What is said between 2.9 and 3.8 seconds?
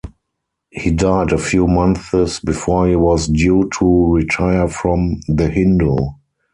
was due